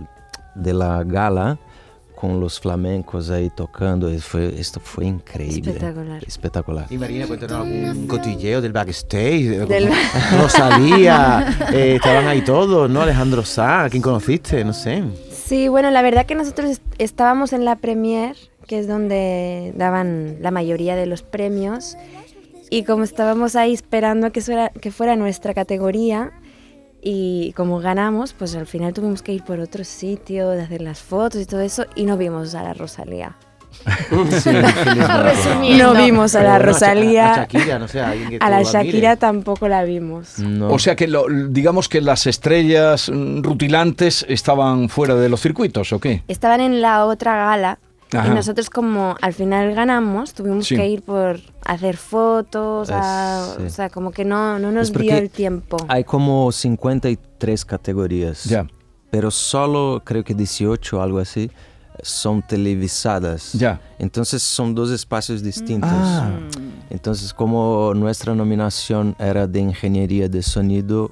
de 0.55 0.73
la 0.73 1.03
gala 1.03 1.59
con 2.19 2.39
los 2.39 2.59
flamencos 2.59 3.29
ahí 3.29 3.51
tocando, 3.55 4.09
fue, 4.19 4.59
esto 4.59 4.79
fue 4.79 5.05
increíble. 5.05 5.69
Espectacular. 5.71 6.23
Espectacular. 6.25 6.85
Y 6.89 6.97
Marina, 6.97 7.27
cuéntanos 7.27 7.57
algún 7.67 8.07
cotilleo 8.07 8.59
del 8.59 8.73
backstage. 8.73 9.43
de- 9.49 9.65
Del- 9.67 9.89
Rosalía, 10.41 11.55
eh, 11.73 11.95
estaban 11.97 12.27
ahí 12.27 12.41
todos, 12.41 12.89
¿no? 12.89 13.01
Alejandro 13.01 13.43
Sá, 13.45 13.83
¿a 13.85 13.89
quién 13.89 14.01
conociste? 14.01 14.63
No 14.65 14.73
sé. 14.73 15.03
Sí, 15.31 15.67
bueno, 15.67 15.91
la 15.91 16.01
verdad 16.01 16.25
que 16.25 16.33
nosotros 16.33 16.71
est- 16.71 16.81
estábamos 16.97 17.53
en 17.53 17.65
la 17.65 17.75
premier, 17.75 18.35
que 18.65 18.79
es 18.79 18.87
donde 18.87 19.73
daban 19.77 20.37
la 20.41 20.49
mayoría 20.49 20.95
de 20.95 21.05
los 21.05 21.21
premios, 21.21 21.97
y 22.71 22.83
como 22.83 23.03
estábamos 23.03 23.55
ahí 23.55 23.73
esperando 23.73 24.31
que, 24.31 24.41
fuera, 24.41 24.69
que 24.69 24.89
fuera 24.91 25.15
nuestra 25.15 25.53
categoría, 25.53 26.31
Y 27.01 27.53
como 27.53 27.79
ganamos, 27.79 28.33
pues 28.33 28.55
al 28.55 28.65
final 28.67 28.93
tuvimos 28.93 29.21
que 29.21 29.31
ir 29.33 29.43
por 29.43 29.59
otro 29.59 29.83
sitio, 29.83 30.49
de 30.49 30.61
hacer 30.63 30.81
las 30.81 30.99
fotos 30.99 31.41
y 31.41 31.45
todo 31.45 31.61
eso, 31.61 31.85
y 31.95 32.05
no 32.05 32.17
vimos 32.17 32.55
a 32.55 32.63
la 32.63 32.73
Rosalía. 32.73 33.35
Sí. 34.41 35.77
No 35.77 35.93
vimos 35.93 36.35
a 36.35 36.39
Pero 36.39 36.49
la 36.51 36.57
bueno, 36.57 36.71
Rosalía. 36.71 37.33
A 37.33 37.37
Shakira, 37.37 37.79
no 37.79 37.87
sé, 37.87 38.01
a 38.01 38.09
alguien 38.09 38.29
que 38.31 38.37
A 38.41 38.49
la. 38.49 38.63
Shakira 38.63 39.15
tampoco 39.17 39.67
la 39.67 39.83
vimos. 39.83 40.39
No. 40.39 40.69
O 40.71 40.79
sea 40.79 40.95
que 40.95 41.07
lo- 41.07 41.25
digamos 41.49 41.87
que 41.89 42.01
las 42.01 42.27
estrellas 42.27 43.09
mm, 43.13 43.41
rutilantes 43.43 44.25
estaban 44.27 44.89
fuera 44.89 45.15
de 45.15 45.29
los 45.29 45.41
circuitos, 45.41 45.93
¿o 45.93 45.99
qué? 45.99 46.23
Estaban 46.27 46.61
en 46.61 46.81
la 46.81 47.05
otra 47.05 47.35
gala 47.35 47.79
Ajá. 48.13 48.27
y 48.27 48.35
nosotros 48.35 48.69
como 48.69 49.15
al 49.21 49.33
final 49.33 49.73
ganamos, 49.75 50.33
tuvimos 50.33 50.65
Sí. 50.67 50.75
que 50.75 50.87
ir 50.87 51.01
por 51.01 51.39
hacer 51.65 51.97
fotos, 51.97 52.89
a- 52.91 53.55
sí. 53.57 53.63
o 53.65 53.69
sea, 53.69 53.89
como 53.89 54.11
que 54.11 54.23
no, 54.25 54.59
no 54.59 54.71
nos 54.71 54.93
dio 54.93 55.15
el 55.17 55.29
tiempo. 55.29 55.77
Hay 55.89 56.03
como 56.03 56.51
53 56.51 57.65
categorías. 57.65 58.45
Ya. 58.45 58.65
Pero 59.11 59.31
solo 59.31 60.01
creo 60.05 60.23
que 60.23 60.33
18 60.33 61.01
algo 61.01 61.19
así 61.19 61.49
son 62.03 62.41
televisadas. 62.43 63.53
Ya. 63.53 63.81
Entonces 63.99 64.43
son 64.43 64.75
dos 64.75 64.91
espacios 64.91 65.41
distintos. 65.41 65.89
Ah. 65.91 66.29
Entonces 66.89 67.33
como 67.33 67.93
nuestra 67.95 68.35
nominación 68.35 69.15
era 69.19 69.47
de 69.47 69.59
ingeniería 69.59 70.29
de 70.29 70.41
sonido, 70.43 71.11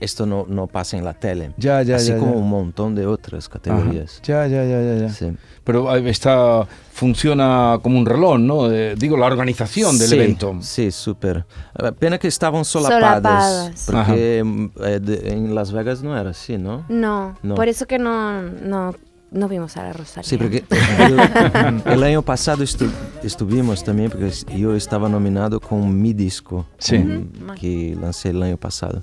esto 0.00 0.26
no, 0.26 0.44
no 0.48 0.66
pasa 0.66 0.96
en 0.96 1.04
la 1.04 1.14
tele. 1.14 1.52
Ya, 1.56 1.82
ya, 1.82 1.96
Así 1.96 2.12
como 2.14 2.32
un 2.32 2.48
montón 2.50 2.94
de 2.94 3.06
otras 3.06 3.48
categorías. 3.48 4.20
Ya, 4.24 4.46
ya, 4.46 4.64
ya, 4.64 4.82
ya, 4.82 4.94
ya. 4.96 5.08
Sí. 5.10 5.32
Pero 5.64 5.96
eh, 5.96 6.10
está, 6.10 6.66
funciona 6.92 7.78
como 7.82 7.98
un 7.98 8.04
reloj, 8.06 8.38
¿no? 8.38 8.70
Eh, 8.70 8.94
digo, 8.96 9.16
la 9.16 9.26
organización 9.26 9.98
del 9.98 10.08
Sí, 10.08 10.14
evento. 10.14 10.56
Sí, 10.60 10.90
súper. 10.90 11.46
Eh, 11.78 11.92
Pena 11.98 12.18
que 12.18 12.28
estaban 12.28 12.64
solapadas. 12.64 13.74
Solapadas. 13.78 13.86
Porque 13.90 14.42
mm, 14.44 14.66
eh, 14.84 15.00
de- 15.00 15.32
en 15.32 15.54
Las 15.54 15.72
Vegas 15.72 16.02
no 16.02 16.16
era 16.18 16.30
así, 16.30 16.58
¿no? 16.58 16.84
No, 16.88 17.36
No. 17.42 17.54
por 17.54 17.68
eso 17.68 17.86
que 17.86 17.98
no, 17.98 18.42
no, 18.42 18.94
no 19.30 19.48
vimos 19.48 19.76
a 19.78 19.84
la 19.84 19.92
Rosalía. 19.94 20.28
Sí, 20.28 20.36
porque 20.36 20.64
el, 20.98 21.82
el 21.92 22.02
año 22.02 22.22
pasado 22.22 22.62
estu- 22.62 22.90
estuvimos 23.22 23.82
también, 23.82 24.10
porque 24.10 24.30
yo 24.56 24.74
estaba 24.76 25.08
nominado 25.08 25.60
con 25.60 26.00
mi 26.00 26.12
disco 26.12 26.66
Sí. 26.78 26.98
con- 26.98 27.54
que 27.58 27.96
lancé 28.00 28.30
el 28.30 28.42
año 28.42 28.56
pasado. 28.58 29.02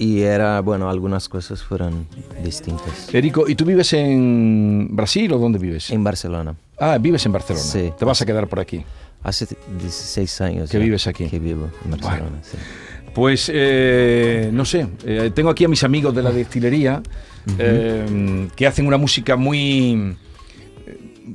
Y 0.00 0.20
era, 0.22 0.60
bueno, 0.60 0.88
algunas 0.88 1.28
cosas 1.28 1.60
fueron 1.62 2.06
distintas. 2.44 3.12
Erico, 3.12 3.48
¿y 3.48 3.56
tú 3.56 3.64
vives 3.64 3.92
en 3.94 4.88
Brasil 4.92 5.32
o 5.32 5.38
dónde 5.38 5.58
vives? 5.58 5.90
En 5.90 6.04
Barcelona. 6.04 6.54
Ah, 6.78 6.98
vives 6.98 7.26
en 7.26 7.32
Barcelona. 7.32 7.64
Sí. 7.64 7.92
Te 7.98 8.04
vas 8.04 8.22
a 8.22 8.24
quedar 8.24 8.46
por 8.46 8.60
aquí. 8.60 8.84
Hace 9.24 9.48
16 9.80 10.40
años. 10.42 10.70
Que 10.70 10.78
ya 10.78 10.84
vives 10.84 11.08
aquí. 11.08 11.26
Que 11.26 11.40
vivo 11.40 11.68
en 11.84 11.90
Barcelona, 11.90 12.38
sí. 12.42 12.56
Pues 13.12 13.50
eh, 13.52 14.50
no 14.52 14.64
sé, 14.64 14.86
eh, 15.04 15.32
tengo 15.34 15.50
aquí 15.50 15.64
a 15.64 15.68
mis 15.68 15.82
amigos 15.82 16.14
de 16.14 16.22
la 16.22 16.30
destilería 16.30 17.02
eh, 17.58 18.48
que 18.54 18.66
hacen 18.68 18.86
una 18.86 18.98
música 18.98 19.34
muy, 19.34 20.16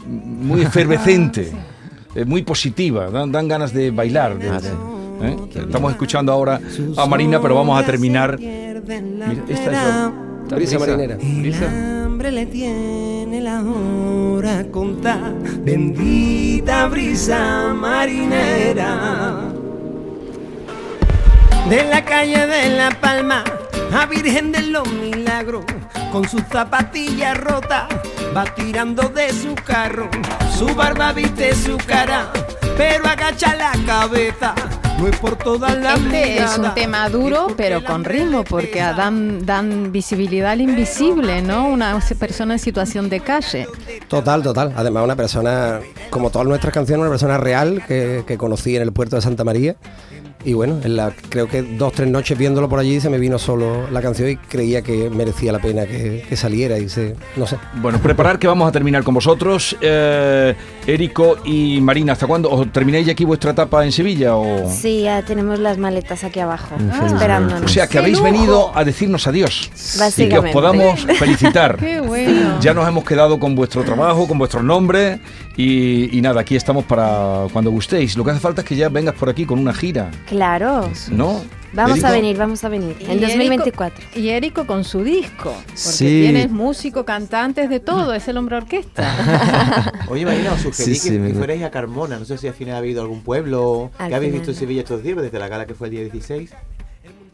muy 0.08 0.62
efervescente, 0.62 1.52
eh, 2.16 2.24
muy 2.24 2.44
positiva, 2.44 3.10
dan, 3.10 3.32
dan 3.34 3.48
ganas 3.50 3.74
de 3.74 3.92
bailar. 3.92 4.40
de- 4.40 4.50
Ah, 4.50 4.60
sí. 4.62 4.68
¿Eh? 5.22 5.36
Estamos 5.56 5.92
escuchando 5.92 6.32
ahora 6.32 6.60
a 6.98 7.06
Marina, 7.06 7.42
pero 7.42 7.56
vamos 7.56 7.82
a 7.82 7.86
terminar. 7.86 8.38
Mira, 8.40 8.80
esta 9.48 9.54
es 9.54 9.72
la- 9.72 10.12
la 10.50 10.56
Brisa 10.58 10.78
marinera. 10.80 11.16
Brisa. 11.16 11.66
hambre 12.04 12.32
le 12.32 12.46
tiene 12.46 13.42
la 13.42 13.64
hora 13.64 14.66
contar. 14.72 15.34
Bendita 15.64 16.88
brisa 16.88 17.74
marinera. 17.74 19.42
De 21.70 21.84
la 21.86 22.04
calle 22.04 22.46
de 22.46 22.70
La 22.78 22.92
Palma 23.00 23.44
a 23.96 24.06
Virgen 24.06 24.52
de 24.52 24.62
los 24.64 24.92
Milagros, 24.94 25.64
con 26.12 26.28
sus 26.28 26.42
zapatillas 26.52 27.38
rotas, 27.38 27.86
va 28.36 28.44
tirando 28.54 29.04
de 29.10 29.32
su 29.32 29.56
carro. 29.56 30.10
Su 30.58 30.66
barba 30.76 31.14
viste 31.14 31.56
su 31.56 31.78
cara, 31.78 32.30
pero 32.78 33.06
agacha 33.08 33.56
la 33.56 33.72
cabeza. 33.86 34.54
Este 35.06 36.38
es 36.38 36.58
un 36.58 36.74
tema 36.74 37.10
duro, 37.10 37.48
pero 37.58 37.84
con 37.84 38.06
ritmo, 38.06 38.44
porque 38.44 38.80
dan, 38.80 39.46
dan 39.46 39.92
visibilidad 39.92 40.52
al 40.52 40.62
invisible, 40.62 41.42
¿no? 41.42 41.68
Una 41.68 42.00
persona 42.18 42.54
en 42.54 42.60
situación 42.60 43.10
de 43.10 43.20
calle. 43.20 43.68
Total, 44.08 44.42
total. 44.42 44.74
Además, 44.76 45.04
una 45.04 45.16
persona, 45.16 45.82
como 46.10 46.30
todas 46.30 46.48
nuestras 46.48 46.74
canciones, 46.74 47.02
una 47.02 47.10
persona 47.10 47.38
real 47.38 47.84
que, 47.88 48.24
que 48.26 48.38
conocí 48.38 48.76
en 48.76 48.82
el 48.82 48.94
puerto 48.94 49.16
de 49.16 49.22
Santa 49.22 49.44
María. 49.44 49.76
Y 50.46 50.54
bueno, 50.54 50.80
en 50.84 50.96
la, 50.96 51.12
creo 51.30 51.48
que 51.48 51.62
dos, 51.62 51.94
tres 51.94 52.10
noches 52.10 52.38
viéndolo 52.38 52.68
por 52.68 52.80
allí 52.80 53.00
se 53.00 53.10
me 53.10 53.18
vino 53.18 53.40
solo 53.40 53.90
la 53.90 54.02
canción 54.02 54.30
y 54.30 54.36
creía 54.36 54.82
que 54.82 55.10
merecía 55.10 55.52
la 55.52 55.60
pena 55.60 55.86
que, 55.86 56.26
que 56.28 56.36
saliera 56.36 56.78
y 56.78 56.90
se, 56.90 57.16
no 57.36 57.48
sé. 57.48 57.58
Bueno, 57.82 58.00
preparar 58.00 58.40
que 58.40 58.48
vamos 58.48 58.68
a 58.68 58.72
terminar 58.72 59.04
con 59.04 59.14
vosotros. 59.14 59.76
Eh, 59.82 60.54
Érico 60.86 61.38
y 61.46 61.80
Marina, 61.82 62.14
¿hasta 62.14 62.28
cuándo? 62.28 62.52
¿O 62.52 62.66
termináis 62.66 63.08
aquí 63.10 63.24
vuestra 63.26 63.52
etapa 63.52 63.86
en 63.86 63.92
Sevilla? 63.92 64.36
O... 64.36 64.70
Sí, 64.70 65.04
ya 65.04 65.24
tenemos 65.24 65.60
las 65.60 65.78
maletas 65.78 66.24
aquí 66.24 66.40
abajo, 66.40 66.76
Infelizmente. 66.76 67.14
esperándonos. 67.16 67.64
O 67.64 67.74
sea, 67.74 67.88
que 67.88 67.98
habéis 67.98 68.22
venido 68.22 68.72
a 68.76 68.84
decirnos 68.84 69.26
adiós. 69.28 69.72
Y 70.18 70.28
que 70.30 70.38
os 70.38 70.50
podamos 70.50 71.06
felicitar. 71.20 71.78
Qué 71.78 72.02
bueno. 72.02 72.60
Ya 72.60 72.74
nos 72.74 72.88
hemos 72.88 73.04
quedado 73.06 73.40
con 73.40 73.56
vuestro 73.56 73.84
trabajo, 73.84 74.28
con 74.28 74.38
vuestros 74.38 74.64
nombres 74.64 75.20
y, 75.56 76.18
y 76.18 76.22
nada, 76.22 76.42
aquí 76.42 76.56
estamos 76.56 76.84
para 76.84 77.46
cuando 77.54 77.72
gustéis. 77.72 78.18
Lo 78.18 78.24
que 78.24 78.32
hace 78.32 78.40
falta 78.40 78.62
es 78.62 78.68
que 78.68 78.76
ya 78.76 78.90
vengas 78.90 79.16
por 79.16 79.30
aquí 79.30 79.46
con 79.46 79.60
una 79.60 79.74
gira, 79.74 80.12
Claro. 80.34 80.90
¿no? 81.12 81.42
Vamos 81.74 82.04
a 82.04 82.10
venir, 82.12 82.36
vamos 82.38 82.64
a 82.64 82.70
venir. 82.70 82.96
En 83.02 83.18
Y 83.18 83.22
2024. 83.22 84.04
Érico- 84.04 84.20
y 84.20 84.30
Érico 84.30 84.66
con 84.68 84.84
su 84.84 85.04
disco, 85.04 85.54
porque 85.66 85.78
Sí. 85.78 86.06
tienes 86.24 86.50
músico, 86.50 87.06
cantantes, 87.06 87.70
de 87.70 87.80
todo, 87.80 88.14
es 88.16 88.28
el 88.28 88.38
hombre 88.38 88.58
orquesta. 88.58 89.94
Oye, 90.10 90.26
Marina, 90.26 90.54
os 90.54 90.62
sugerí 90.62 90.96
Sí, 90.96 91.00
sí, 91.00 91.10
que, 91.12 91.20
me- 91.20 91.28
que 91.30 91.34
fuerais 91.36 91.62
a 91.64 91.70
Carmona. 91.72 92.18
No 92.18 92.26
sé 92.26 92.38
si 92.40 92.48
al 92.48 92.54
final 92.56 92.76
ha 92.76 92.78
habido 92.80 93.02
algún 93.04 93.22
pueblo 93.22 93.92
Al 94.00 94.10
que 94.10 94.16
habéis 94.16 94.32
final 94.32 94.42
visto 94.42 94.52
en 94.52 94.56
no. 94.56 94.60
Sevilla 94.60 94.82
estos 94.82 95.04
días, 95.04 95.18
desde 95.22 95.38
la 95.40 95.48
gala 95.48 95.66
que 95.68 95.76
fue 95.76 95.88
el 95.88 95.92
día 95.92 96.02
16. 96.02 96.52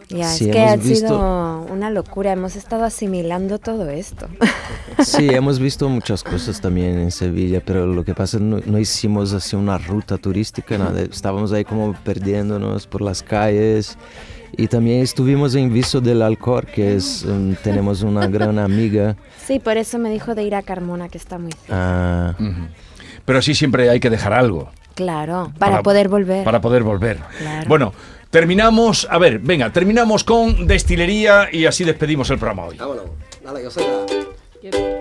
Ya, 0.09 0.27
Sí, 0.29 0.45
es 0.49 0.51
que 0.51 0.57
hemos 0.63 0.71
ha 0.71 0.75
visto- 0.77 1.07
sido 1.07 1.61
una 1.71 1.89
locura. 1.91 2.31
Hemos 2.31 2.55
estado 2.55 2.83
asimilando 2.83 3.59
todo 3.59 3.89
esto. 3.89 4.27
Sí, 5.05 5.29
hemos 5.33 5.59
visto 5.59 5.87
muchas 5.87 6.23
cosas 6.23 6.59
también 6.59 6.97
en 6.99 7.11
Sevilla, 7.11 7.61
pero 7.65 7.85
lo 7.85 8.03
que 8.03 8.13
pasa 8.13 8.37
no, 8.39 8.59
no 8.65 8.77
hicimos 8.79 9.31
así 9.33 9.55
una 9.55 9.77
ruta 9.77 10.17
turística, 10.17 10.77
nada. 10.77 10.99
Estábamos 11.01 11.53
ahí 11.53 11.63
como 11.63 11.93
perdiéndonos 12.03 12.85
por 12.87 13.01
las 13.01 13.23
calles. 13.23 13.97
Y 14.57 14.67
también 14.67 15.01
estuvimos 15.01 15.53
en 15.55 15.71
Viso 15.71 16.01
del 16.01 16.21
Alcor, 16.21 16.65
que 16.65 16.95
es, 16.95 17.23
um, 17.23 17.55
tenemos 17.63 18.01
una 18.01 18.27
gran 18.27 18.57
amiga. 18.59 19.15
Sí, 19.47 19.59
por 19.59 19.77
eso 19.77 19.97
me 19.99 20.09
dijo 20.11 20.35
de 20.35 20.43
ir 20.43 20.53
a 20.53 20.61
Carmona, 20.63 21.07
que 21.09 21.17
está 21.17 21.37
muy 21.39 21.51
ah, 21.69 22.35
Ujú. 22.39 22.67
Pero 23.25 23.41
sí 23.41 23.55
siempre 23.55 23.89
hay 23.89 23.99
que 23.99 24.09
dejar 24.09 24.33
algo 24.33 24.69
claro, 24.95 25.51
para, 25.57 25.71
Para- 25.71 25.83
poder 25.83 26.09
volver. 26.09 26.43
para 26.43 26.59
poder 26.61 26.83
volver. 26.83 27.19
Claro. 27.39 27.67
Bueno, 27.69 27.93
terminamos, 28.29 29.07
a 29.09 29.17
ver, 29.17 29.39
venga, 29.39 29.71
terminamos 29.71 30.23
con 30.23 30.67
destilería 30.67 31.49
y 31.51 31.65
así 31.65 31.83
despedimos 31.83 32.29
el 32.29 32.37
programa 32.37 32.65
hoy. 32.65 32.77
Vámonos. 32.77 33.05
Dale, 33.43 33.63
yo 33.63 33.69
la- 33.69 34.99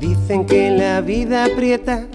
Dicen 0.00 0.44
que 0.46 0.70
la 0.70 1.00
vida 1.00 1.44
aprieta, 1.44 2.06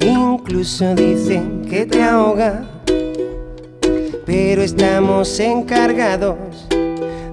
incluso 0.00 0.94
dicen 0.94 1.64
que 1.68 1.86
te 1.86 2.02
ahoga. 2.02 2.77
Pero 4.28 4.62
estamos 4.62 5.40
encargados 5.40 6.36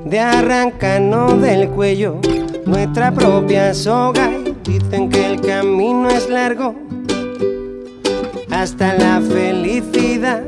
de 0.05 0.17
arrancarnos 0.17 1.41
del 1.41 1.67
cuello 1.67 2.21
nuestra 2.65 3.11
propia 3.11 3.73
soga. 3.73 4.31
Dicen 4.63 5.09
que 5.09 5.25
el 5.25 5.41
camino 5.41 6.07
es 6.09 6.29
largo 6.29 6.73
hasta 8.49 8.93
la 8.93 9.19
felicidad. 9.19 10.43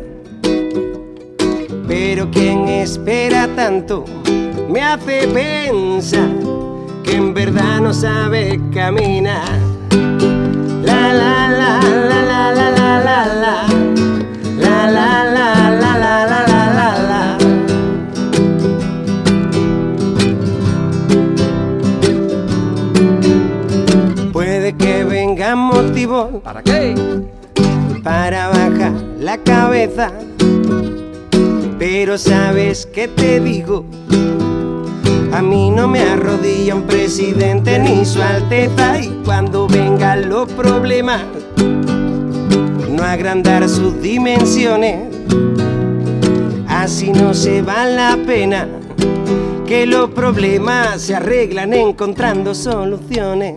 Pero 1.85 2.31
quien 2.31 2.69
espera 2.69 3.49
tanto 3.53 4.05
me 4.69 4.81
hace 4.81 5.27
pensar 5.27 6.29
que 7.03 7.13
en 7.17 7.33
verdad 7.33 7.81
no 7.81 7.93
sabe 7.93 8.57
caminar. 8.73 9.49
La 10.81 11.13
la 11.13 11.49
la 11.49 11.81
la 11.81 12.21
la 12.23 12.71
la 12.71 12.71
la 12.71 13.25
la. 13.35 13.67
La 14.57 14.89
la 14.89 14.89
la 14.91 15.16
Puede 24.67 24.85
que 24.85 25.03
vengan 25.05 25.59
motivos 25.59 26.41
¿Para 26.43 26.61
qué? 26.61 26.93
para 28.03 28.49
bajar 28.49 28.91
la 29.17 29.37
cabeza. 29.37 30.11
Pero 31.79 32.17
sabes 32.17 32.85
que 32.85 33.07
te 33.07 33.39
digo, 33.39 33.85
A 35.31 35.41
mí 35.41 35.71
no 35.71 35.87
me 35.87 36.01
arrodilla 36.01 36.75
un 36.75 36.83
presidente 36.83 37.79
ni 37.79 38.03
su 38.03 38.21
alteza 38.21 38.99
y 38.99 39.07
cuando 39.23 39.69
vengan 39.69 40.27
los 40.27 40.51
problemas, 40.51 41.21
no 42.89 43.03
agrandar 43.03 43.69
sus 43.69 44.01
dimensiones. 44.01 45.15
Así 46.67 47.13
no 47.13 47.33
se 47.33 47.61
vale 47.61 47.95
la 47.95 48.17
pena 48.25 48.67
que 49.67 49.85
los 49.85 50.09
problemas 50.11 51.01
se 51.01 51.13
arreglan 51.13 51.73
encontrando 51.73 52.55
soluciones. 52.55 53.55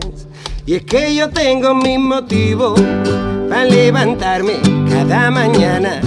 Y 0.65 0.75
es 0.75 0.83
que 0.83 1.15
yo 1.15 1.29
tengo 1.29 1.73
mis 1.73 1.97
motivos 1.97 2.79
para 3.49 3.63
levantarme 3.63 4.59
cada 4.89 5.31
mañana, 5.31 6.01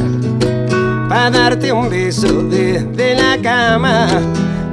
para 1.09 1.31
darte 1.31 1.73
un 1.73 1.89
beso 1.89 2.43
desde 2.43 3.15
la 3.15 3.39
cama, 3.41 4.07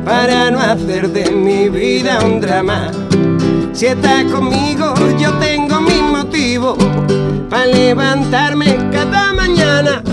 para 0.04 0.52
no 0.52 0.60
hacer 0.60 1.10
de 1.10 1.32
mi 1.32 1.70
vida 1.70 2.20
un 2.26 2.42
drama. 2.42 2.92
Si 3.72 3.86
estás 3.86 4.26
conmigo, 4.26 4.94
yo 5.18 5.32
tengo 5.36 5.80
mis 5.80 6.02
motivos 6.02 6.78
para 7.50 7.68
levantarme 7.68 8.78
cada 8.92 9.34
mañana, 9.34 10.04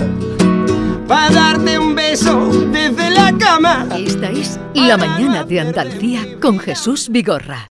para 1.09 1.31
darte 1.31 1.79
un 1.79 1.95
beso 1.95 2.51
desde 2.71 3.09
la 3.09 3.35
cama. 3.35 3.87
Esta 3.97 4.29
es 4.29 4.59
La 4.75 4.95
Mañana 4.95 5.43
de 5.43 5.59
Andalucía 5.59 6.21
con 6.39 6.59
Jesús 6.59 7.09
Vigorra. 7.09 7.67